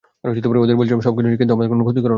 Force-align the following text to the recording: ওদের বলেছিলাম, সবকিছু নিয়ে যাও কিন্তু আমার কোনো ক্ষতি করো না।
ওদের 0.63 0.77
বলেছিলাম, 0.79 1.01
সবকিছু 1.07 1.25
নিয়ে 1.27 1.35
যাও 1.37 1.41
কিন্তু 1.41 1.53
আমার 1.55 1.67
কোনো 1.71 1.83
ক্ষতি 1.87 1.99
করো 2.01 2.07
না। 2.07 2.09